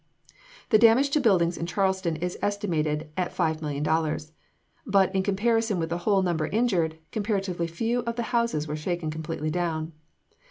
[0.69, 4.31] The damage to buildings in Charleston is estimated at $5,000,000.
[4.83, 9.11] But in comparison with the whole number injured, comparatively few of the houses were shaken
[9.11, 9.93] completely down.